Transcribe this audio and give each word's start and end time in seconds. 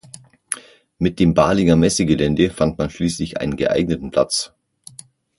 Mit 0.97 1.19
dem 1.19 1.35
Balinger 1.35 1.75
Messegelände 1.75 2.49
fand 2.49 2.75
man 2.79 2.89
schließlich 2.89 3.39
einen 3.39 3.55
geeigneten 3.55 4.09
Platz. 4.09 4.51